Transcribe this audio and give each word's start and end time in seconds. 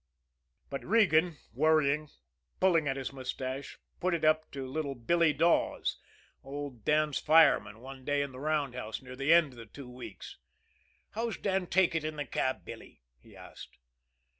But 0.71 0.83
Regan, 0.83 1.37
worrying, 1.53 2.09
pulling 2.59 2.87
at 2.87 2.97
his 2.97 3.13
mustache, 3.13 3.77
put 3.99 4.15
it 4.15 4.25
up 4.25 4.49
to 4.49 4.65
little 4.65 4.95
Billy 4.95 5.31
Dawes, 5.31 5.97
old 6.43 6.83
Dan's 6.83 7.19
fireman, 7.19 7.81
one 7.81 8.03
day 8.03 8.23
in 8.23 8.31
the 8.31 8.39
roundhouse 8.39 8.99
near 9.03 9.15
the 9.15 9.31
end 9.31 9.53
of 9.53 9.57
the 9.59 9.67
two 9.67 9.87
weeks. 9.91 10.37
"How's 11.11 11.37
Dan 11.37 11.67
take 11.67 11.93
it 11.93 12.03
in 12.03 12.15
the 12.15 12.25
cab, 12.25 12.65
Billy?" 12.65 13.03
he 13.19 13.37
asked. 13.37 13.77